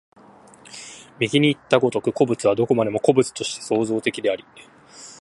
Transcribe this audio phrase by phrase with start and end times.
[1.19, 4.43] 右にいった如く、個物はどこまでも個物として創造的であり、